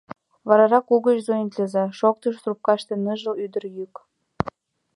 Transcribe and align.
Варарак 0.47 0.87
угыч 0.95 1.17
звонитлыза,— 1.25 1.83
шоктыш 1.99 2.35
трупкаште 2.43 2.93
ныжыл 3.03 3.35
ӱдыр 3.45 3.63
йӱк. 3.75 3.93